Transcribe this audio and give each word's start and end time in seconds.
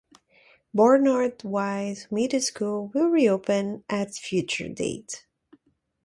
Barnard 0.73 1.43
White 1.43 2.07
Middle 2.09 2.41
School 2.41 2.87
will 2.87 3.09
reopen 3.09 3.83
at 3.87 4.15
future 4.15 4.67
date. 4.67 5.27